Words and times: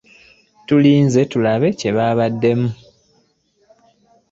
Tulinze 0.67 1.21
tulabe 1.31 1.67
kye 1.79 1.91
babaddamu. 1.97 2.69